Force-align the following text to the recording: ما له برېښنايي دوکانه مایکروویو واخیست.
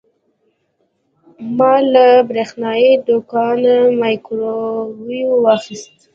ما 1.57 1.73
له 1.93 2.07
برېښنايي 2.29 2.91
دوکانه 3.07 3.75
مایکروویو 3.99 5.29
واخیست. 5.43 5.95